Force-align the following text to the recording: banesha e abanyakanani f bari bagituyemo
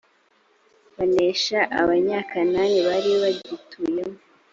banesha 0.95 1.59
e 1.65 1.67
abanyakanani 1.81 2.79
f 2.83 2.85
bari 2.87 3.11
bagituyemo 3.21 4.15